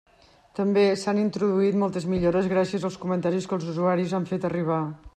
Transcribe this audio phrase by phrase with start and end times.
[0.59, 4.85] També s'han introduït moltes millores gràcies als comentaris que els usuaris han fet arribar.